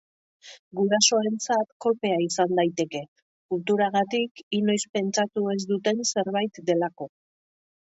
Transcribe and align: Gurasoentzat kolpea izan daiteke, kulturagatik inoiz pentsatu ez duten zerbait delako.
Gurasoentzat 0.77 1.75
kolpea 1.85 2.17
izan 2.25 2.57
daiteke, 2.61 3.03
kulturagatik 3.55 4.45
inoiz 4.63 4.83
pentsatu 4.99 5.49
ez 5.57 5.63
duten 5.75 6.07
zerbait 6.13 6.65
delako. 6.75 7.15